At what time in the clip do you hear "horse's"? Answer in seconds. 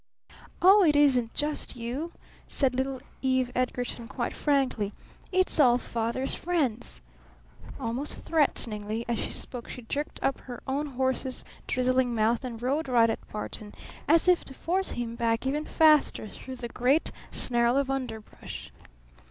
10.87-11.45